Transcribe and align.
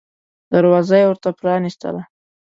دروازه 0.53 0.95
یې 1.01 1.05
ورته 1.09 1.29
پرانیستله. 1.39 2.01